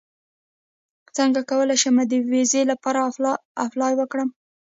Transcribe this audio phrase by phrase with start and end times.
[1.17, 2.99] څنګه کولی شم د ویزې لپاره
[3.65, 4.29] اپلای وکړم